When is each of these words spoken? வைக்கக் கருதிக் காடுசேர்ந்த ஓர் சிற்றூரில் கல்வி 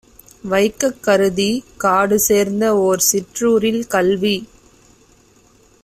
வைக்கக் 0.43 1.01
கருதிக் 1.01 1.63
காடுசேர்ந்த 1.83 2.69
ஓர் 2.79 3.03
சிற்றூரில் 3.11 3.87
கல்வி 3.87 4.35